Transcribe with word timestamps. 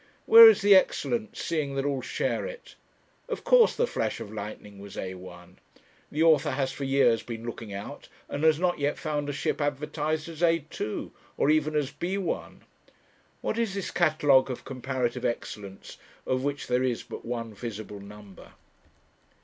Where 0.25 0.49
is 0.49 0.61
the 0.63 0.73
excellence, 0.73 1.39
seeing 1.43 1.75
that 1.75 1.85
all 1.85 2.01
share 2.01 2.43
it? 2.47 2.73
Of 3.29 3.43
course 3.43 3.75
the 3.75 3.85
Flash 3.85 4.19
of 4.19 4.33
Lightning 4.33 4.79
was 4.79 4.97
A 4.97 5.13
1. 5.13 5.59
The 6.11 6.23
author 6.23 6.49
has 6.53 6.71
for 6.71 6.85
years 6.85 7.21
been 7.21 7.45
looking 7.45 7.71
out, 7.71 8.09
and 8.27 8.43
has 8.43 8.57
not 8.57 8.79
yet 8.79 8.97
found 8.97 9.29
a 9.29 9.31
ship 9.31 9.61
advertised 9.61 10.27
as 10.27 10.41
A 10.41 10.65
2, 10.71 11.11
or 11.37 11.51
even 11.51 11.75
as 11.75 11.91
B 11.91 12.17
1. 12.17 12.63
What 13.41 13.59
is 13.59 13.75
this 13.75 13.91
catalogue 13.91 14.49
of 14.49 14.65
comparative 14.65 15.23
excellence, 15.23 15.99
of 16.25 16.43
which 16.43 16.65
there 16.65 16.81
is 16.81 17.03
but 17.03 17.23
one 17.23 17.53
visible 17.53 17.99
number? 17.99 18.53